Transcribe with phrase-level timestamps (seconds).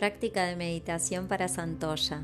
[0.00, 2.22] Práctica de meditación para Santoya.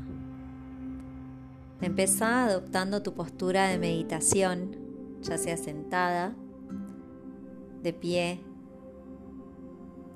[1.79, 4.75] Empezá adoptando tu postura de meditación,
[5.21, 6.33] ya sea sentada,
[7.83, 8.41] de pie,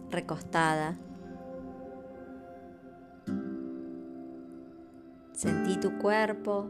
[0.10, 0.98] recostada.
[5.34, 6.68] Sentí tu cuerpo,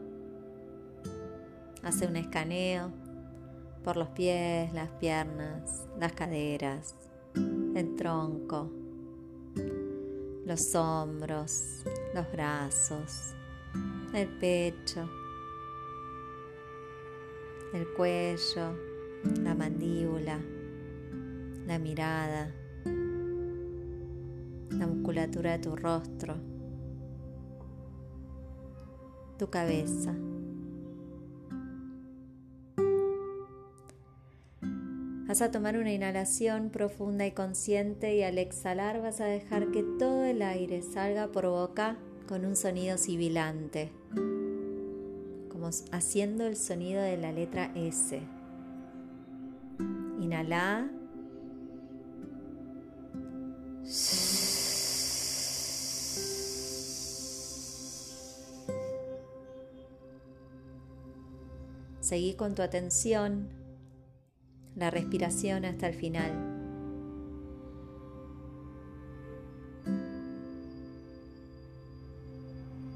[1.83, 2.91] hace un escaneo
[3.85, 6.95] por los pies, las piernas, las caderas,
[7.75, 8.80] el tronco,
[10.45, 13.33] los hombros, los brazos,
[14.13, 15.09] el pecho,
[17.73, 18.75] el cuello,
[19.41, 20.39] la mandíbula,
[21.67, 22.53] la mirada,
[24.71, 26.35] la musculatura de tu rostro,
[29.37, 30.13] tu cabeza.
[35.31, 39.81] Vas a tomar una inhalación profunda y consciente y al exhalar vas a dejar que
[39.81, 41.95] todo el aire salga por boca
[42.27, 43.93] con un sonido sibilante,
[45.49, 48.21] como haciendo el sonido de la letra S.
[50.19, 50.91] Inhala.
[62.01, 63.60] Seguí con tu atención
[64.75, 66.31] la respiración hasta el final.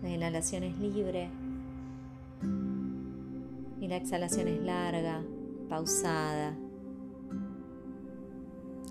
[0.02, 1.30] La inhalación es libre
[3.82, 5.24] y la exhalación es larga,
[5.70, 6.56] pausada,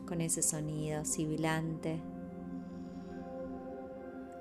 [0.07, 2.01] con ese sonido sibilante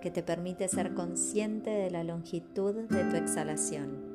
[0.01, 4.12] que te permite ser consciente de la longitud de tu exhalación.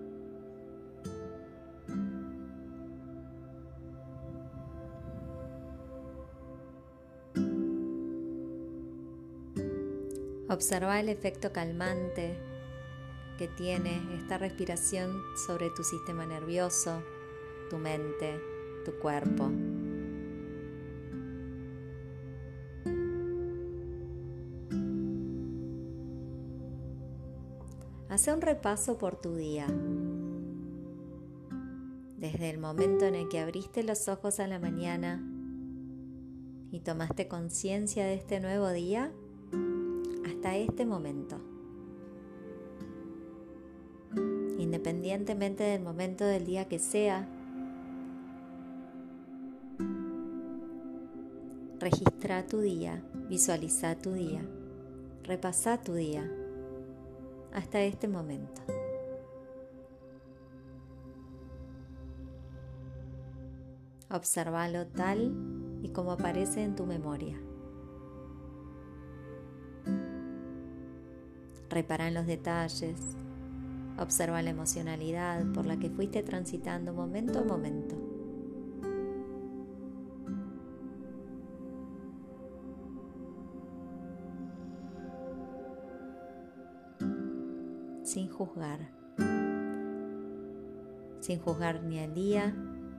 [10.58, 12.36] Observa el efecto calmante
[13.38, 17.00] que tiene esta respiración sobre tu sistema nervioso,
[17.70, 18.40] tu mente,
[18.84, 19.52] tu cuerpo.
[28.08, 29.68] Hace un repaso por tu día.
[32.16, 35.24] Desde el momento en el que abriste los ojos a la mañana
[36.72, 39.12] y tomaste conciencia de este nuevo día,
[40.38, 41.36] hasta este momento.
[44.56, 47.28] Independientemente del momento del día que sea,
[51.80, 54.40] registra tu día, visualiza tu día,
[55.24, 56.30] repasa tu día
[57.52, 58.62] hasta este momento.
[64.08, 65.34] Observalo tal
[65.82, 67.40] y como aparece en tu memoria.
[71.78, 72.96] Repara en los detalles,
[74.00, 77.94] observa la emocionalidad por la que fuiste transitando momento a momento.
[88.02, 88.90] Sin juzgar,
[91.20, 92.52] sin juzgar ni al día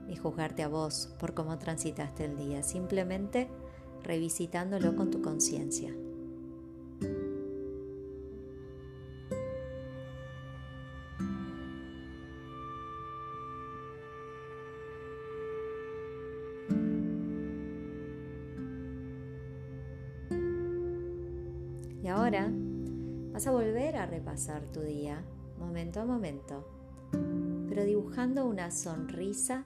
[0.06, 3.50] ni juzgarte a vos por cómo transitaste el día, simplemente
[4.02, 5.92] revisitándolo con tu conciencia.
[22.10, 22.50] Ahora
[23.32, 25.24] vas a volver a repasar tu día,
[25.60, 26.66] momento a momento,
[27.68, 29.64] pero dibujando una sonrisa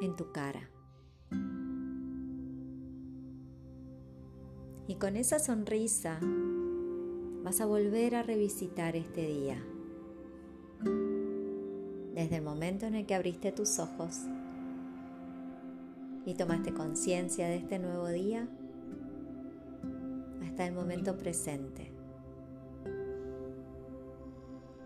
[0.00, 0.70] en tu cara.
[4.86, 6.20] Y con esa sonrisa
[7.42, 9.60] vas a volver a revisitar este día.
[12.14, 14.20] Desde el momento en el que abriste tus ojos
[16.24, 18.48] y tomaste conciencia de este nuevo día
[20.54, 21.90] hasta el momento presente,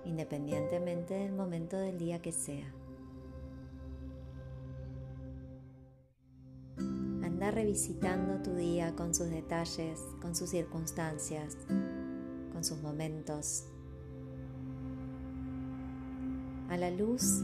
[0.07, 2.73] independientemente del momento del día que sea.
[6.79, 11.59] Anda revisitando tu día con sus detalles, con sus circunstancias,
[12.55, 13.67] con sus momentos,
[16.71, 17.43] a la luz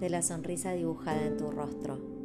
[0.00, 2.17] de la sonrisa dibujada en tu rostro.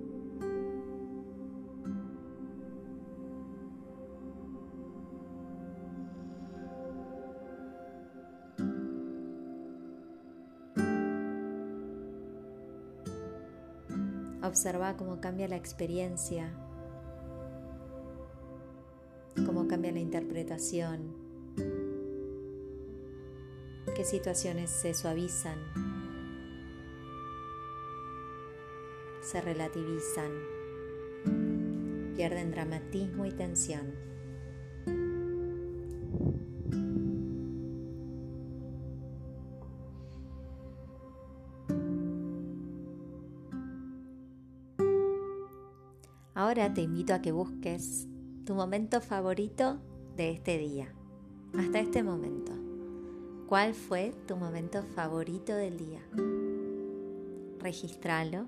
[14.54, 16.54] observa cómo cambia la experiencia,
[19.48, 21.16] cómo cambia la interpretación,
[23.96, 25.58] qué situaciones se suavizan,
[29.24, 30.30] se relativizan,
[32.16, 34.13] pierden dramatismo y tensión.
[46.36, 48.08] Ahora te invito a que busques
[48.44, 49.80] tu momento favorito
[50.16, 50.92] de este día,
[51.56, 52.52] hasta este momento.
[53.48, 56.02] ¿Cuál fue tu momento favorito del día?
[57.60, 58.48] Registralo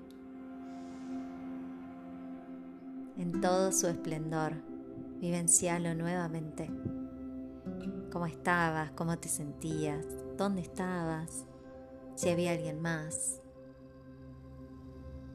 [3.16, 4.54] en todo su esplendor.
[5.20, 6.68] Vivencialo nuevamente.
[8.10, 8.90] ¿Cómo estabas?
[8.92, 10.04] ¿Cómo te sentías?
[10.36, 11.46] ¿Dónde estabas?
[12.16, 13.40] Si había alguien más.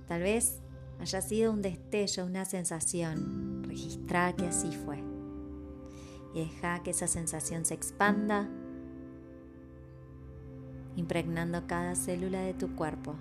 [0.07, 0.60] Tal vez
[1.01, 3.63] haya sido un destello, una sensación.
[3.63, 5.03] Registra que así fue.
[6.33, 8.47] Y deja que esa sensación se expanda,
[10.95, 13.15] impregnando cada célula de tu cuerpo.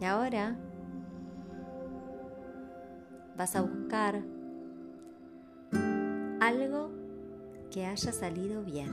[0.00, 0.56] Y ahora
[3.36, 4.22] vas a buscar
[7.76, 8.88] que haya salido bien.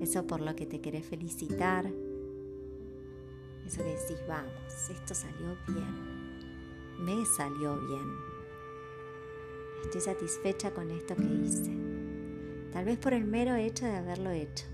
[0.00, 1.84] Eso por lo que te querés felicitar.
[3.66, 6.96] Eso que decís, vamos, esto salió bien.
[6.98, 8.08] Me salió bien.
[9.84, 11.76] Estoy satisfecha con esto que hice.
[12.72, 14.64] Tal vez por el mero hecho de haberlo hecho.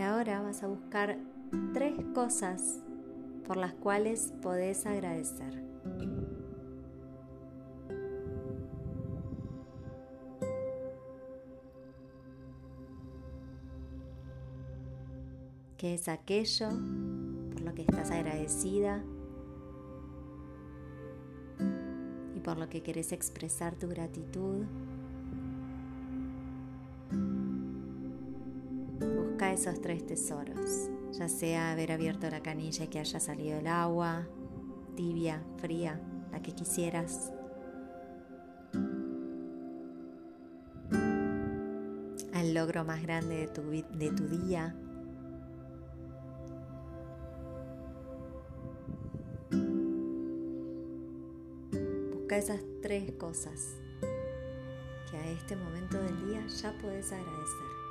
[0.00, 1.18] Ahora vas a buscar
[1.74, 2.80] tres cosas
[3.46, 5.62] por las cuales podés agradecer.
[15.76, 16.68] ¿Qué es aquello
[17.50, 19.02] por lo que estás agradecida
[22.36, 24.64] y por lo que querés expresar tu gratitud?
[29.52, 34.26] Esos tres tesoros, ya sea haber abierto la canilla y que haya salido el agua,
[34.96, 36.00] tibia, fría,
[36.30, 37.32] la que quisieras.
[42.32, 44.74] Al logro más grande de tu, de tu día.
[52.14, 53.76] Busca esas tres cosas
[55.10, 57.81] que a este momento del día ya puedes agradecer.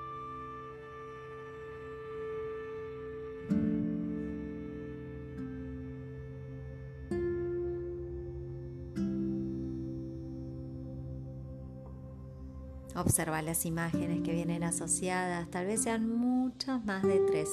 [12.95, 17.49] Observa las imágenes que vienen asociadas, tal vez sean muchas más de tres.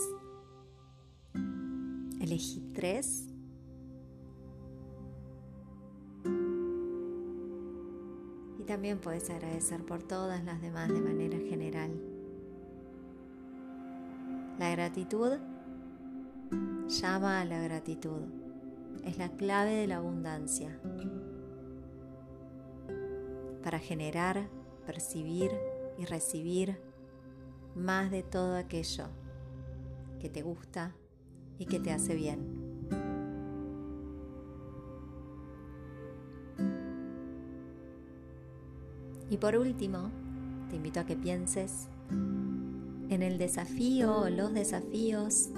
[2.21, 3.29] Elegí tres.
[8.59, 11.93] Y también puedes agradecer por todas las demás de manera general.
[14.59, 15.39] La gratitud
[16.89, 18.23] llama a la gratitud.
[19.05, 20.81] Es la clave de la abundancia.
[23.63, 24.49] Para generar
[24.89, 25.51] percibir
[25.99, 26.81] y recibir
[27.77, 29.05] más de todo aquello
[30.19, 30.95] que te gusta
[31.59, 32.41] y que te hace bien.
[39.29, 40.11] Y por último,
[40.71, 45.51] te invito a que pienses en el desafío o los desafíos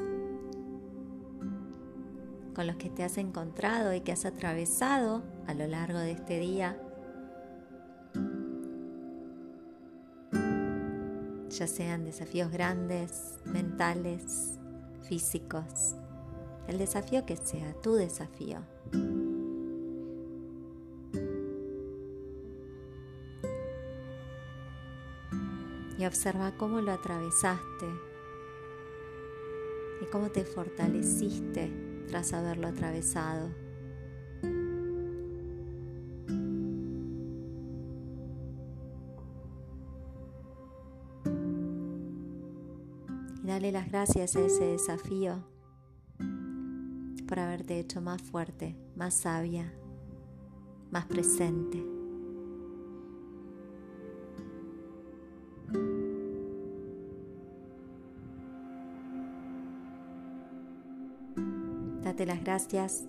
[2.52, 6.40] con los que te has encontrado y que has atravesado a lo largo de este
[6.40, 6.76] día
[11.50, 14.59] ya sean desafíos grandes, mentales,
[15.02, 15.97] físicos,
[16.69, 18.59] el desafío que sea, tu desafío.
[25.99, 27.87] Y observa cómo lo atravesaste
[30.00, 31.71] y cómo te fortaleciste
[32.09, 33.50] tras haberlo atravesado.
[43.61, 45.45] Dale las gracias a ese desafío
[47.29, 49.71] por haberte hecho más fuerte, más sabia,
[50.90, 51.85] más presente.
[62.02, 63.05] Date las gracias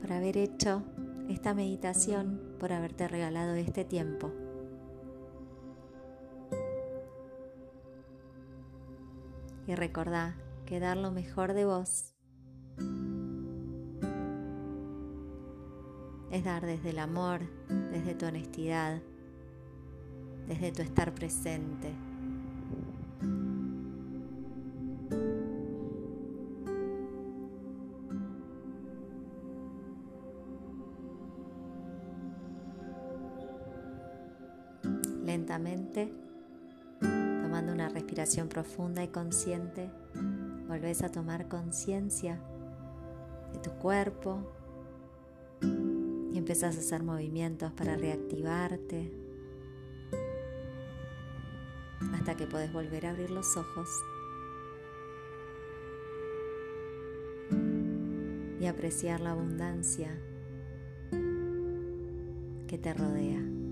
[0.00, 0.82] por haber hecho
[1.28, 4.32] esta meditación, por haberte regalado este tiempo.
[9.66, 12.14] Y recordá que dar lo mejor de vos
[16.30, 17.40] es dar desde el amor,
[17.90, 19.00] desde tu honestidad,
[20.46, 21.92] desde tu estar presente.
[35.24, 36.25] Lentamente,
[37.76, 39.90] una respiración profunda y consciente,
[40.66, 42.40] volvés a tomar conciencia
[43.52, 44.40] de tu cuerpo
[45.60, 49.12] y empezás a hacer movimientos para reactivarte
[52.14, 53.90] hasta que podés volver a abrir los ojos
[58.58, 60.18] y apreciar la abundancia
[62.66, 63.65] que te rodea.